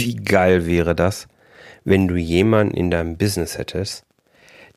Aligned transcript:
Wie 0.00 0.16
geil 0.16 0.66
wäre 0.66 0.94
das, 0.94 1.28
wenn 1.84 2.08
du 2.08 2.16
jemanden 2.16 2.74
in 2.74 2.90
deinem 2.90 3.16
Business 3.16 3.58
hättest, 3.58 4.04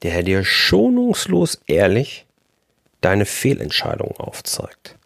der 0.01 0.23
dir 0.23 0.43
schonungslos 0.43 1.61
ehrlich 1.65 2.25
deine 3.01 3.25
Fehlentscheidungen 3.25 4.17
aufzeigt. 4.17 4.97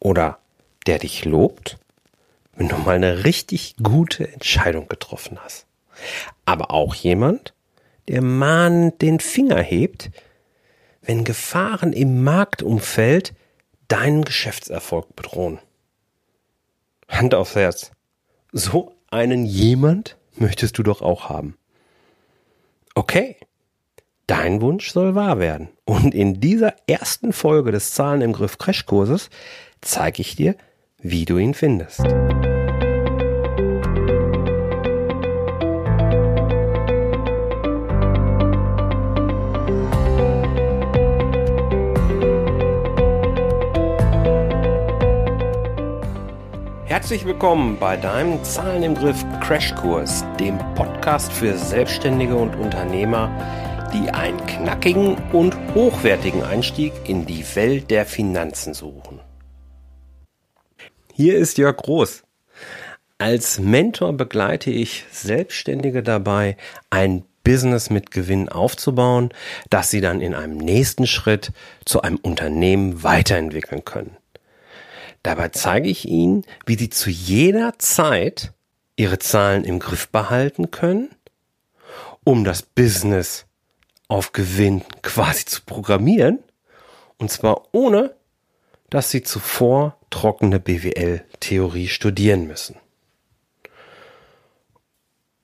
Oder 0.00 0.38
der 0.86 0.98
dich 0.98 1.24
lobt, 1.24 1.78
wenn 2.54 2.68
du 2.68 2.76
mal 2.76 2.96
eine 2.96 3.24
richtig 3.24 3.76
gute 3.82 4.30
Entscheidung 4.30 4.88
getroffen 4.88 5.38
hast. 5.42 5.66
Aber 6.44 6.70
auch 6.70 6.94
jemand, 6.94 7.54
der 8.08 8.22
mahnend 8.22 9.00
den 9.00 9.20
Finger 9.20 9.60
hebt, 9.60 10.10
wenn 11.02 11.24
Gefahren 11.24 11.92
im 11.92 12.22
Marktumfeld 12.22 13.34
deinen 13.88 14.24
Geschäftserfolg 14.24 15.14
bedrohen. 15.16 15.58
Hand 17.08 17.34
aufs 17.34 17.54
Herz. 17.54 17.92
So 18.52 18.93
einen 19.14 19.46
jemand 19.46 20.16
möchtest 20.36 20.76
du 20.76 20.82
doch 20.82 21.00
auch 21.00 21.28
haben. 21.28 21.56
Okay, 22.94 23.36
dein 24.26 24.60
Wunsch 24.60 24.90
soll 24.90 25.14
wahr 25.14 25.38
werden. 25.38 25.68
Und 25.84 26.14
in 26.14 26.40
dieser 26.40 26.74
ersten 26.88 27.32
Folge 27.32 27.70
des 27.70 27.92
Zahlen 27.92 28.20
im 28.22 28.32
Griff 28.32 28.58
Crashkurses 28.58 29.30
zeige 29.80 30.20
ich 30.20 30.36
dir, 30.36 30.56
wie 30.98 31.24
du 31.24 31.38
ihn 31.38 31.54
findest. 31.54 32.02
Herzlich 46.94 47.24
willkommen 47.24 47.76
bei 47.80 47.96
deinem 47.96 48.44
Zahlen 48.44 48.84
im 48.84 48.94
Griff 48.94 49.24
Crashkurs, 49.40 50.24
dem 50.38 50.56
Podcast 50.76 51.32
für 51.32 51.58
Selbstständige 51.58 52.36
und 52.36 52.54
Unternehmer, 52.54 53.36
die 53.92 54.10
einen 54.10 54.38
knackigen 54.46 55.16
und 55.32 55.56
hochwertigen 55.74 56.44
Einstieg 56.44 56.92
in 57.04 57.26
die 57.26 57.44
Welt 57.56 57.90
der 57.90 58.06
Finanzen 58.06 58.74
suchen. 58.74 59.18
Hier 61.12 61.36
ist 61.36 61.58
Jörg 61.58 61.78
Groß. 61.78 62.22
Als 63.18 63.58
Mentor 63.58 64.12
begleite 64.12 64.70
ich 64.70 65.04
Selbstständige 65.10 66.04
dabei, 66.04 66.56
ein 66.90 67.24
Business 67.42 67.90
mit 67.90 68.12
Gewinn 68.12 68.48
aufzubauen, 68.48 69.30
das 69.68 69.90
sie 69.90 70.00
dann 70.00 70.20
in 70.20 70.32
einem 70.32 70.58
nächsten 70.58 71.08
Schritt 71.08 71.50
zu 71.84 72.02
einem 72.02 72.18
Unternehmen 72.22 73.02
weiterentwickeln 73.02 73.84
können. 73.84 74.16
Dabei 75.24 75.48
zeige 75.48 75.88
ich 75.88 76.06
Ihnen, 76.06 76.44
wie 76.66 76.76
Sie 76.76 76.90
zu 76.90 77.08
jeder 77.08 77.78
Zeit 77.78 78.52
Ihre 78.94 79.18
Zahlen 79.18 79.64
im 79.64 79.78
Griff 79.78 80.10
behalten 80.10 80.70
können, 80.70 81.08
um 82.24 82.44
das 82.44 82.62
Business 82.62 83.46
auf 84.06 84.32
Gewinn 84.32 84.82
quasi 85.00 85.46
zu 85.46 85.62
programmieren, 85.64 86.40
und 87.16 87.30
zwar 87.30 87.74
ohne, 87.74 88.14
dass 88.90 89.10
Sie 89.10 89.22
zuvor 89.22 89.98
trockene 90.10 90.60
BWL-Theorie 90.60 91.88
studieren 91.88 92.46
müssen. 92.46 92.76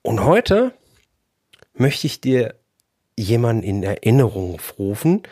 Und 0.03 0.23
heute 0.23 0.75
möchte 1.73 2.05
ich 2.05 2.21
dir 2.21 2.53
jemanden 3.17 3.63
in 3.63 3.81
Erinnerung 3.81 4.59
rufen, 4.77 5.23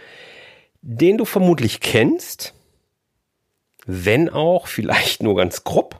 den 0.81 1.19
du 1.19 1.25
vermutlich 1.25 1.81
kennst, 1.81 2.55
wenn 3.91 4.29
auch 4.29 4.67
vielleicht 4.67 5.23
nur 5.23 5.35
ganz 5.35 5.63
grob, 5.63 5.99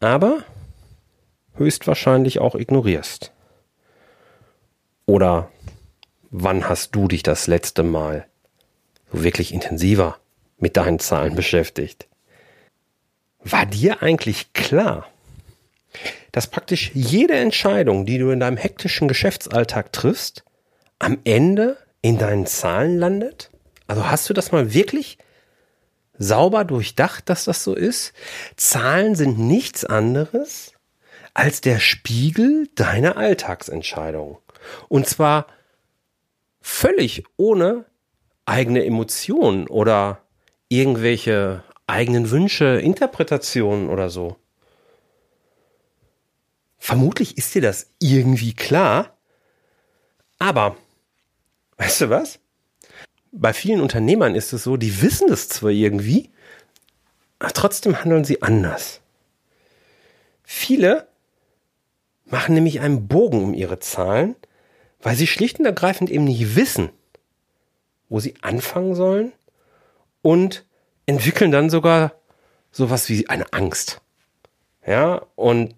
aber 0.00 0.44
höchstwahrscheinlich 1.56 2.38
auch 2.38 2.54
ignorierst. 2.54 3.32
Oder 5.04 5.50
wann 6.30 6.66
hast 6.66 6.94
du 6.94 7.06
dich 7.06 7.22
das 7.22 7.48
letzte 7.48 7.82
Mal 7.82 8.26
so 9.12 9.22
wirklich 9.22 9.52
intensiver 9.52 10.16
mit 10.56 10.78
deinen 10.78 11.00
Zahlen 11.00 11.34
beschäftigt? 11.34 12.08
War 13.40 13.66
dir 13.66 14.02
eigentlich 14.02 14.54
klar, 14.54 15.06
dass 16.32 16.46
praktisch 16.46 16.92
jede 16.94 17.34
Entscheidung, 17.34 18.06
die 18.06 18.16
du 18.16 18.30
in 18.30 18.40
deinem 18.40 18.56
hektischen 18.56 19.06
Geschäftsalltag 19.06 19.92
triffst, 19.92 20.44
am 20.98 21.18
Ende 21.24 21.76
in 22.00 22.16
deinen 22.16 22.46
Zahlen 22.46 22.98
landet? 22.98 23.50
Also 23.86 24.08
hast 24.08 24.30
du 24.30 24.32
das 24.32 24.50
mal 24.50 24.72
wirklich 24.72 25.18
sauber 26.18 26.64
durchdacht, 26.64 27.28
dass 27.28 27.44
das 27.44 27.64
so 27.64 27.74
ist. 27.74 28.12
Zahlen 28.56 29.14
sind 29.14 29.38
nichts 29.38 29.84
anderes 29.84 30.72
als 31.34 31.60
der 31.60 31.80
Spiegel 31.80 32.68
deiner 32.74 33.16
Alltagsentscheidung. 33.16 34.38
Und 34.88 35.08
zwar 35.08 35.46
völlig 36.60 37.24
ohne 37.36 37.84
eigene 38.46 38.84
Emotionen 38.84 39.66
oder 39.68 40.22
irgendwelche 40.68 41.64
eigenen 41.86 42.30
Wünsche, 42.30 42.80
Interpretationen 42.80 43.88
oder 43.90 44.08
so. 44.08 44.36
Vermutlich 46.78 47.36
ist 47.38 47.54
dir 47.54 47.62
das 47.62 47.90
irgendwie 47.98 48.54
klar, 48.54 49.16
aber 50.38 50.76
weißt 51.78 52.02
du 52.02 52.10
was? 52.10 52.38
Bei 53.34 53.52
vielen 53.52 53.80
Unternehmern 53.80 54.34
ist 54.34 54.52
es 54.52 54.62
so, 54.62 54.76
die 54.76 55.02
wissen 55.02 55.30
es 55.30 55.48
zwar 55.48 55.70
irgendwie, 55.70 56.30
aber 57.38 57.52
trotzdem 57.52 58.00
handeln 58.00 58.24
sie 58.24 58.42
anders. 58.42 59.00
Viele 60.44 61.08
machen 62.24 62.54
nämlich 62.54 62.80
einen 62.80 63.08
Bogen 63.08 63.42
um 63.42 63.54
ihre 63.54 63.80
Zahlen, 63.80 64.36
weil 65.00 65.16
sie 65.16 65.26
schlicht 65.26 65.58
und 65.58 65.66
ergreifend 65.66 66.10
eben 66.10 66.24
nicht 66.24 66.56
wissen, 66.56 66.90
wo 68.08 68.20
sie 68.20 68.34
anfangen 68.40 68.94
sollen 68.94 69.32
und 70.22 70.64
entwickeln 71.06 71.50
dann 71.50 71.70
sogar 71.70 72.14
sowas 72.70 73.08
wie 73.08 73.28
eine 73.28 73.52
Angst. 73.52 74.00
Ja, 74.86 75.26
und 75.34 75.74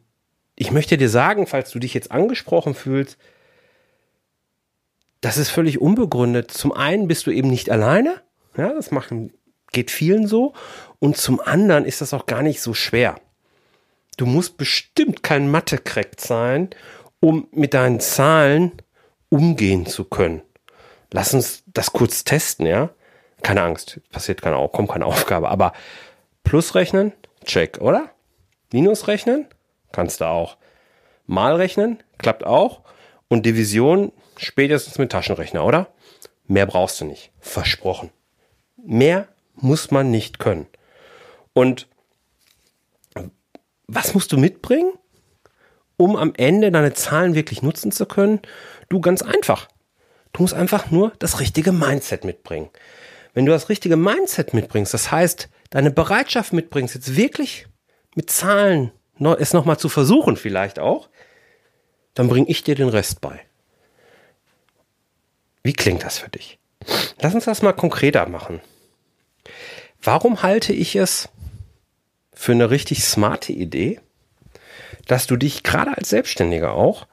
ich 0.56 0.70
möchte 0.70 0.96
dir 0.96 1.08
sagen, 1.08 1.46
falls 1.46 1.70
du 1.70 1.78
dich 1.78 1.94
jetzt 1.94 2.10
angesprochen 2.10 2.74
fühlst, 2.74 3.18
das 5.26 5.38
ist 5.38 5.50
völlig 5.50 5.80
unbegründet. 5.80 6.52
Zum 6.52 6.70
einen 6.70 7.08
bist 7.08 7.26
du 7.26 7.32
eben 7.32 7.50
nicht 7.50 7.68
alleine. 7.68 8.22
Ja, 8.56 8.72
das 8.72 8.92
machen, 8.92 9.32
geht 9.72 9.90
vielen 9.90 10.28
so. 10.28 10.52
Und 11.00 11.16
zum 11.16 11.40
anderen 11.40 11.84
ist 11.84 12.00
das 12.00 12.14
auch 12.14 12.26
gar 12.26 12.42
nicht 12.42 12.60
so 12.60 12.74
schwer. 12.74 13.16
Du 14.16 14.24
musst 14.24 14.56
bestimmt 14.56 15.24
kein 15.24 15.50
Mathe-Crack 15.50 16.12
sein, 16.18 16.70
um 17.18 17.48
mit 17.50 17.74
deinen 17.74 17.98
Zahlen 17.98 18.70
umgehen 19.28 19.84
zu 19.84 20.04
können. 20.04 20.42
Lass 21.12 21.34
uns 21.34 21.64
das 21.66 21.92
kurz 21.92 22.22
testen, 22.22 22.64
ja? 22.64 22.90
Keine 23.42 23.62
Angst, 23.62 24.00
passiert 24.12 24.42
keine, 24.42 24.68
kommt 24.68 24.90
keine 24.90 25.06
Aufgabe. 25.06 25.48
Aber 25.48 25.72
Plus 26.44 26.76
rechnen, 26.76 27.12
check, 27.44 27.78
oder? 27.80 28.10
Minus 28.72 29.08
rechnen, 29.08 29.46
kannst 29.90 30.20
du 30.20 30.26
auch. 30.26 30.56
Mal 31.26 31.56
rechnen, 31.56 32.00
klappt 32.18 32.46
auch. 32.46 32.82
Und 33.26 33.44
Division, 33.44 34.12
Spätestens 34.36 34.98
mit 34.98 35.12
Taschenrechner, 35.12 35.64
oder? 35.64 35.88
Mehr 36.46 36.66
brauchst 36.66 37.00
du 37.00 37.04
nicht. 37.04 37.32
Versprochen. 37.40 38.10
Mehr 38.76 39.28
muss 39.54 39.90
man 39.90 40.10
nicht 40.10 40.38
können. 40.38 40.66
Und 41.52 41.88
was 43.86 44.14
musst 44.14 44.32
du 44.32 44.36
mitbringen, 44.36 44.92
um 45.96 46.16
am 46.16 46.32
Ende 46.36 46.70
deine 46.70 46.92
Zahlen 46.92 47.34
wirklich 47.34 47.62
nutzen 47.62 47.92
zu 47.92 48.06
können? 48.06 48.40
Du 48.88 49.00
ganz 49.00 49.22
einfach. 49.22 49.68
Du 50.32 50.42
musst 50.42 50.54
einfach 50.54 50.90
nur 50.90 51.12
das 51.18 51.40
richtige 51.40 51.72
Mindset 51.72 52.24
mitbringen. 52.24 52.68
Wenn 53.32 53.46
du 53.46 53.52
das 53.52 53.68
richtige 53.68 53.96
Mindset 53.96 54.54
mitbringst, 54.54 54.92
das 54.92 55.10
heißt, 55.10 55.48
deine 55.70 55.90
Bereitschaft 55.90 56.52
mitbringst, 56.52 56.94
jetzt 56.94 57.16
wirklich 57.16 57.66
mit 58.14 58.30
Zahlen 58.30 58.92
es 59.38 59.54
nochmal 59.54 59.78
zu 59.78 59.88
versuchen 59.88 60.36
vielleicht 60.36 60.78
auch, 60.78 61.08
dann 62.12 62.28
bringe 62.28 62.48
ich 62.48 62.62
dir 62.62 62.74
den 62.74 62.88
Rest 62.88 63.20
bei. 63.20 63.45
Wie 65.66 65.72
klingt 65.72 66.04
das 66.04 66.18
für 66.18 66.28
dich? 66.28 66.60
Lass 67.20 67.34
uns 67.34 67.46
das 67.46 67.60
mal 67.60 67.72
konkreter 67.72 68.28
machen. 68.28 68.60
Warum 70.00 70.44
halte 70.44 70.72
ich 70.72 70.94
es 70.94 71.28
für 72.32 72.52
eine 72.52 72.70
richtig 72.70 73.02
smarte 73.02 73.52
Idee, 73.52 74.00
dass 75.08 75.26
du 75.26 75.36
dich 75.36 75.64
gerade 75.64 75.98
als 75.98 76.10
Selbstständiger 76.10 76.74
auch 76.74 77.08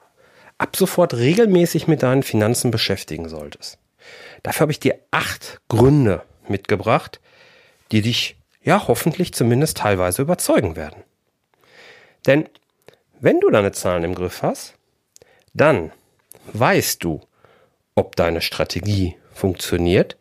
ab 0.59 0.75
sofort 0.75 1.15
regelmäßig 1.15 1.88
mit 1.88 2.03
deinen 2.03 2.21
Finanzen 2.21 2.69
beschäftigen 2.69 3.27
solltest? 3.27 3.79
Dafür 4.44 4.61
habe 4.61 4.71
ich 4.71 4.79
dir 4.79 5.00
acht 5.09 5.59
Gründe 5.67 6.21
mitgebracht, 6.47 7.21
die 7.91 8.03
dich 8.03 8.35
ja 8.61 8.88
hoffentlich 8.88 9.33
zumindest 9.33 9.77
teilweise 9.77 10.21
überzeugen 10.21 10.75
werden. 10.75 11.01
Denn 12.27 12.47
wenn 13.19 13.39
du 13.39 13.50
deine 13.50 13.71
Zahlen 13.71 14.03
im 14.03 14.13
Griff 14.13 14.44
hast, 14.44 14.75
dann 15.55 15.91
weißt 16.53 17.03
du, 17.03 17.19
ob 17.95 18.15
deine 18.15 18.41
Strategie 18.41 19.15
funktioniert 19.33 20.17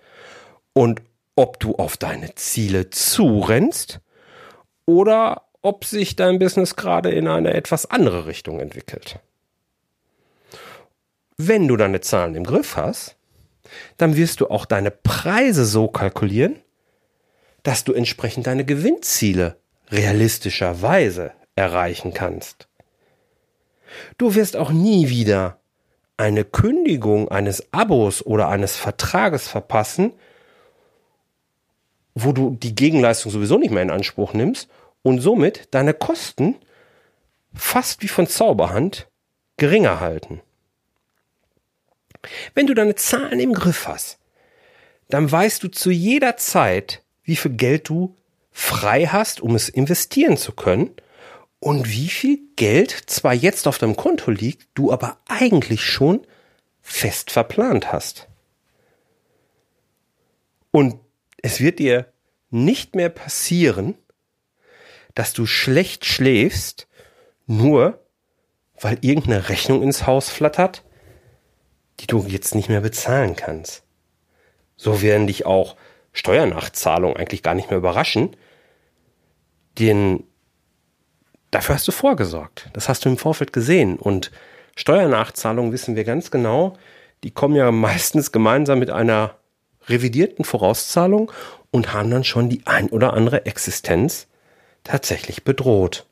und 0.72 1.02
ob 1.36 1.60
du 1.60 1.76
auf 1.76 1.96
deine 1.96 2.34
Ziele 2.34 2.90
zurennst 2.90 4.00
oder 4.86 5.42
ob 5.62 5.84
sich 5.84 6.16
dein 6.16 6.38
Business 6.38 6.76
gerade 6.76 7.10
in 7.10 7.28
eine 7.28 7.54
etwas 7.54 7.90
andere 7.90 8.26
Richtung 8.26 8.60
entwickelt. 8.60 9.20
Wenn 11.36 11.69
du 11.69 11.76
deine 11.76 12.00
Zahlen 12.00 12.34
im 12.34 12.44
Griff 12.44 12.76
hast, 12.76 13.16
dann 13.96 14.16
wirst 14.16 14.40
du 14.40 14.48
auch 14.48 14.66
deine 14.66 14.90
Preise 14.90 15.64
so 15.64 15.88
kalkulieren, 15.88 16.56
dass 17.62 17.84
du 17.84 17.92
entsprechend 17.92 18.46
deine 18.46 18.64
Gewinnziele 18.64 19.56
realistischerweise 19.90 21.32
erreichen 21.54 22.12
kannst. 22.12 22.69
Du 24.19 24.34
wirst 24.34 24.56
auch 24.56 24.70
nie 24.70 25.08
wieder 25.08 25.62
eine 26.17 26.44
Kündigung 26.44 27.29
eines 27.29 27.73
Abos 27.73 28.25
oder 28.25 28.49
eines 28.49 28.76
Vertrages 28.76 29.49
verpassen, 29.49 30.12
wo 32.14 32.32
du 32.32 32.50
die 32.50 32.75
Gegenleistung 32.75 33.32
sowieso 33.32 33.59
nicht 33.59 33.70
mehr 33.70 33.82
in 33.82 33.91
Anspruch 33.91 34.35
nimmst 34.35 34.69
und 35.03 35.20
somit 35.20 35.69
deine 35.73 35.94
Kosten 35.94 36.56
fast 37.55 38.03
wie 38.03 38.09
von 38.09 38.26
Zauberhand 38.26 39.09
geringer 39.56 40.00
halten. 40.00 40.41
Wenn 42.55 42.67
du 42.67 42.75
deine 42.75 42.94
Zahlen 42.94 43.41
im 43.41 43.53
Griff 43.53 43.88
hast, 43.88 44.19
dann 45.08 45.31
weißt 45.31 45.62
du 45.62 45.69
zu 45.69 45.91
jeder 45.91 46.37
Zeit, 46.37 47.03
wie 47.25 47.37
viel 47.37 47.53
Geld 47.53 47.88
du 47.88 48.17
frei 48.50 49.06
hast, 49.06 49.41
um 49.41 49.55
es 49.55 49.69
investieren 49.69 50.37
zu 50.37 50.53
können 50.53 50.94
und 51.62 51.88
wie 51.88 52.09
viel 52.09 52.41
Geld 52.56 52.91
zwar 53.06 53.35
jetzt 53.35 53.69
auf 53.69 53.79
deinem 53.79 53.94
Konto 53.94 54.32
liegt, 54.32 54.67
du 54.75 54.91
aber 54.91 55.19
eigentlich 55.29 55.85
schon 55.85 56.26
fest 56.81 57.31
verplant 57.31 57.93
hast. 57.93 58.26
Und 60.73 60.99
es 61.41 61.61
wird 61.61 61.79
dir 61.79 62.12
nicht 62.50 62.97
mehr 62.97 63.11
passieren, 63.11 63.94
dass 65.14 65.35
du 65.35 65.47
schlecht 65.47 66.05
schläfst, 66.05 66.88
nur 67.47 68.05
weil 68.81 68.99
irgendeine 69.00 69.49
Rechnung 69.49 69.85
ins 69.85 70.05
Haus 70.05 70.31
flattert, 70.31 70.82
die 72.00 72.08
du 72.08 72.26
jetzt 72.26 72.56
nicht 72.56 72.70
mehr 72.70 72.81
bezahlen 72.81 73.37
kannst. 73.37 73.85
So 74.75 75.00
werden 75.00 75.29
dich 75.29 75.47
auch 75.47 75.76
Steuernachzahlungen 76.12 77.17
eigentlich 77.17 77.44
gar 77.44 77.55
nicht 77.55 77.70
mehr 77.70 77.79
überraschen, 77.79 78.35
denn 79.79 80.25
dafür 81.52 81.76
hast 81.76 81.87
du 81.87 81.93
vorgesorgt. 81.93 82.69
Das 82.72 82.88
hast 82.88 83.04
du 83.04 83.08
im 83.08 83.16
Vorfeld 83.16 83.52
gesehen. 83.52 83.96
Und 83.96 84.32
Steuernachzahlungen 84.75 85.70
wissen 85.70 85.94
wir 85.94 86.02
ganz 86.02 86.32
genau, 86.32 86.76
die 87.22 87.31
kommen 87.31 87.54
ja 87.54 87.70
meistens 87.70 88.32
gemeinsam 88.32 88.81
mit 88.81 88.90
einer 88.90 89.37
revidierten 89.88 90.44
Vorauszahlung 90.44 91.31
und 91.70 91.93
haben 91.93 92.10
dann 92.10 92.25
schon 92.25 92.49
die 92.49 92.66
ein 92.66 92.88
oder 92.88 93.12
andere 93.12 93.46
Existenz 93.46 94.26
tatsächlich 94.82 95.44
bedroht. 95.44 96.06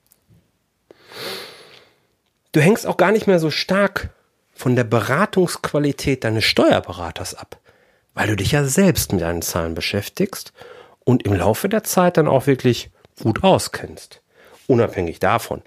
Du 2.52 2.60
hängst 2.60 2.86
auch 2.86 2.96
gar 2.96 3.12
nicht 3.12 3.26
mehr 3.26 3.38
so 3.38 3.50
stark 3.50 4.10
von 4.54 4.76
der 4.76 4.84
Beratungsqualität 4.84 6.24
deines 6.24 6.44
Steuerberaters 6.44 7.34
ab, 7.34 7.58
weil 8.14 8.28
du 8.28 8.36
dich 8.36 8.52
ja 8.52 8.64
selbst 8.64 9.12
mit 9.12 9.22
deinen 9.22 9.42
Zahlen 9.42 9.74
beschäftigst 9.74 10.52
und 11.04 11.24
im 11.24 11.34
Laufe 11.34 11.68
der 11.68 11.84
Zeit 11.84 12.16
dann 12.16 12.28
auch 12.28 12.46
wirklich 12.46 12.90
gut 13.22 13.42
auskennst. 13.42 14.20
Unabhängig 14.70 15.18
davon, 15.18 15.62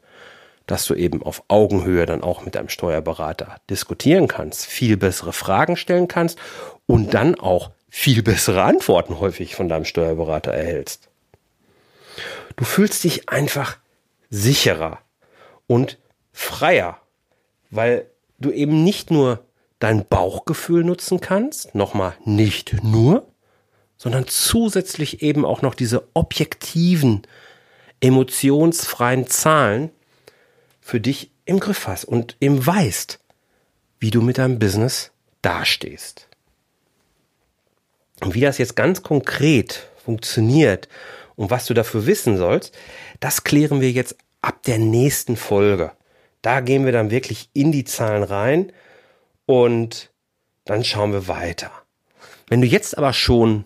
dass 0.66 0.86
du 0.86 0.96
eben 0.96 1.24
auf 1.24 1.44
Augenhöhe 1.50 2.06
dann 2.06 2.24
auch 2.24 2.46
mit 2.46 2.56
deinem 2.56 2.70
Steuerberater 2.70 3.58
diskutieren 3.70 4.30
kannst, 4.30 4.66
viel 4.66 4.96
bessere 4.96 5.34
Fragen 5.34 5.76
stellen 5.76 6.08
kannst 6.08 6.40
und 6.86 7.14
dann 7.14 7.36
auch 7.36 7.72
viel 7.90 8.24
bessere 8.24 8.64
Antworten 8.64 9.20
häufig 9.20 9.56
von 9.56 9.68
deinem 9.68 9.84
Steuerberater 9.84 10.54
erhältst. 10.54 11.10
Du 12.56 12.64
fühlst 12.64 13.04
dich 13.04 13.28
einfach 13.28 13.78
sicherer 14.30 15.00
und 15.68 15.98
freier, 16.32 16.98
weil 17.72 18.06
du 18.40 18.52
eben 18.52 18.86
nicht 18.86 19.12
nur 19.12 19.44
dein 19.80 20.06
Bauchgefühl 20.06 20.86
nutzen 20.86 21.20
kannst, 21.20 21.76
nochmal 21.76 22.14
nicht 22.24 22.82
nur, 22.84 23.28
sondern 23.98 24.28
zusätzlich 24.30 25.22
eben 25.22 25.44
auch 25.44 25.62
noch 25.62 25.76
diese 25.76 26.08
objektiven, 26.14 27.24
emotionsfreien 28.04 29.28
Zahlen 29.28 29.90
für 30.82 31.00
dich 31.00 31.32
im 31.46 31.62
Griff 31.62 31.88
hast 31.88 32.04
und 32.04 32.36
eben 32.42 32.66
weißt, 32.66 33.20
wie 34.00 34.12
du 34.12 34.22
mit 34.22 34.38
deinem 34.38 34.60
Business 34.60 35.12
dastehst. 35.42 36.28
Und 38.20 38.34
wie 38.34 38.42
das 38.42 38.58
jetzt 38.58 38.76
ganz 38.76 39.04
konkret 39.04 39.88
funktioniert 40.04 40.90
und 41.36 41.50
was 41.50 41.66
du 41.66 41.74
dafür 41.74 42.06
wissen 42.06 42.38
sollst, 42.38 42.78
das 43.22 43.46
klären 43.46 43.80
wir 43.80 43.92
jetzt 43.92 44.18
ab 44.42 44.62
der 44.64 44.80
nächsten 44.80 45.38
Folge. 45.38 45.94
Da 46.42 46.60
gehen 46.60 46.84
wir 46.84 46.92
dann 46.92 47.10
wirklich 47.10 47.50
in 47.54 47.72
die 47.72 47.86
Zahlen 47.86 48.24
rein 48.24 48.74
und 49.46 50.12
dann 50.66 50.84
schauen 50.84 51.14
wir 51.14 51.30
weiter. 51.30 51.72
Wenn 52.48 52.60
du 52.60 52.68
jetzt 52.68 52.98
aber 52.98 53.14
schon 53.14 53.64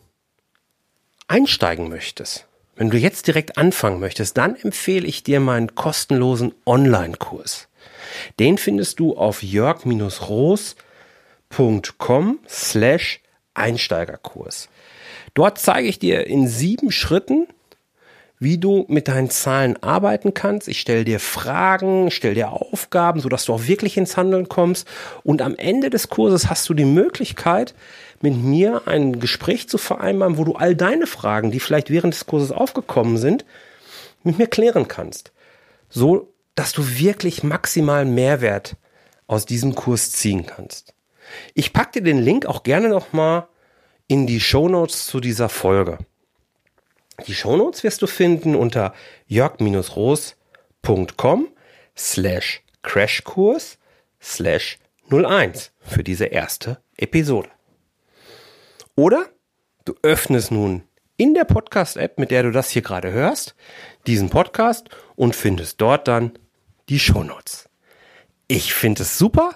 einsteigen 1.27 1.89
möchtest, 1.89 2.47
wenn 2.77 2.91
du 2.91 2.97
jetzt 2.97 3.27
direkt 3.27 3.57
anfangen 3.57 3.99
möchtest, 3.99 4.37
dann 4.37 4.55
empfehle 4.55 5.07
ich 5.07 5.23
dir 5.23 5.39
meinen 5.39 5.73
kostenlosen 5.75 6.53
Online-Kurs. 6.65 7.69
Den 8.39 8.57
findest 8.57 8.99
du 8.99 9.15
auf 9.17 9.43
jörg-roos.com 9.43 12.39
slash 12.47 13.21
Einsteigerkurs. 13.55 14.69
Dort 15.33 15.57
zeige 15.57 15.87
ich 15.87 15.99
dir 15.99 16.27
in 16.27 16.47
sieben 16.47 16.91
Schritten, 16.91 17.47
wie 18.39 18.57
du 18.57 18.85
mit 18.87 19.07
deinen 19.07 19.29
Zahlen 19.29 19.81
arbeiten 19.81 20.33
kannst. 20.33 20.67
Ich 20.67 20.79
stelle 20.79 21.03
dir 21.03 21.19
Fragen, 21.19 22.11
stelle 22.11 22.35
dir 22.35 22.51
Aufgaben, 22.51 23.19
sodass 23.19 23.45
du 23.45 23.53
auch 23.53 23.67
wirklich 23.67 23.97
ins 23.97 24.15
Handeln 24.15 24.47
kommst. 24.47 24.87
Und 25.23 25.41
am 25.41 25.55
Ende 25.55 25.89
des 25.89 26.09
Kurses 26.09 26.49
hast 26.49 26.69
du 26.69 26.73
die 26.73 26.85
Möglichkeit, 26.85 27.73
mit 28.21 28.35
mir 28.35 28.83
ein 28.87 29.19
Gespräch 29.19 29.69
zu 29.69 29.77
vereinbaren, 29.77 30.37
wo 30.37 30.43
du 30.43 30.53
all 30.53 30.75
deine 30.75 31.07
Fragen, 31.07 31.51
die 31.51 31.59
vielleicht 31.59 31.89
während 31.89 32.13
des 32.13 32.25
Kurses 32.25 32.51
aufgekommen 32.51 33.17
sind, 33.17 33.45
mit 34.23 34.37
mir 34.37 34.47
klären 34.47 34.87
kannst. 34.87 35.31
So, 35.89 36.33
dass 36.55 36.73
du 36.73 36.99
wirklich 36.99 37.43
maximal 37.43 38.05
Mehrwert 38.05 38.75
aus 39.27 39.45
diesem 39.45 39.75
Kurs 39.75 40.11
ziehen 40.11 40.45
kannst. 40.45 40.93
Ich 41.53 41.73
packe 41.73 41.99
dir 41.99 42.03
den 42.03 42.21
Link 42.21 42.45
auch 42.45 42.63
gerne 42.63 42.89
nochmal 42.89 43.47
in 44.07 44.25
die 44.25 44.39
Show 44.39 44.69
Notes 44.69 45.05
zu 45.05 45.19
dieser 45.19 45.49
Folge. 45.49 45.97
Die 47.25 47.33
Shownotes 47.33 47.83
wirst 47.83 48.01
du 48.01 48.07
finden 48.07 48.55
unter 48.55 48.93
jörg-roos.com 49.27 51.47
slash 51.97 52.61
crashkurs 52.83 53.77
slash 54.21 54.77
01 55.09 55.71
für 55.79 56.03
diese 56.03 56.25
erste 56.25 56.79
Episode. 56.95 57.49
Oder 58.95 59.25
du 59.85 59.95
öffnest 60.03 60.51
nun 60.51 60.83
in 61.17 61.33
der 61.33 61.45
Podcast-App, 61.45 62.19
mit 62.19 62.29
der 62.29 62.43
du 62.43 62.51
das 62.51 62.69
hier 62.69 62.83
gerade 62.83 63.11
hörst, 63.11 63.55
diesen 64.05 64.29
Podcast 64.29 64.89
und 65.15 65.35
findest 65.35 65.81
dort 65.81 66.07
dann 66.07 66.37
die 66.89 66.99
Shownotes. 66.99 67.69
Ich 68.47 68.73
finde 68.73 69.01
es 69.01 69.17
super, 69.17 69.55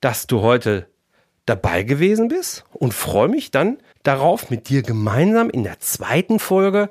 dass 0.00 0.26
du 0.26 0.40
heute 0.40 0.88
dabei 1.44 1.82
gewesen 1.82 2.28
bist 2.28 2.64
und 2.72 2.94
freue 2.94 3.28
mich 3.28 3.50
dann 3.50 3.78
darauf, 4.02 4.50
mit 4.50 4.68
dir 4.68 4.82
gemeinsam 4.82 5.50
in 5.50 5.64
der 5.64 5.80
zweiten 5.80 6.38
Folge 6.38 6.90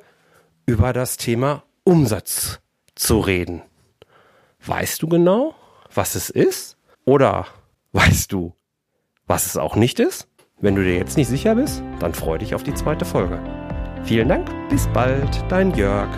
über 0.65 0.93
das 0.93 1.17
Thema 1.17 1.63
Umsatz 1.83 2.59
zu 2.95 3.19
reden. 3.19 3.61
Weißt 4.65 5.01
du 5.01 5.07
genau, 5.07 5.55
was 5.93 6.15
es 6.15 6.29
ist? 6.29 6.77
Oder 7.05 7.47
weißt 7.93 8.31
du, 8.31 8.53
was 9.25 9.45
es 9.45 9.57
auch 9.57 9.75
nicht 9.75 9.99
ist? 9.99 10.27
Wenn 10.59 10.75
du 10.75 10.83
dir 10.83 10.95
jetzt 10.95 11.17
nicht 11.17 11.27
sicher 11.27 11.55
bist, 11.55 11.83
dann 11.99 12.13
freu 12.13 12.37
dich 12.37 12.55
auf 12.55 12.63
die 12.63 12.73
zweite 12.73 13.05
Folge. 13.05 13.39
Vielen 14.03 14.27
Dank, 14.27 14.49
bis 14.69 14.87
bald, 14.87 15.43
dein 15.49 15.73
Jörg. 15.75 16.09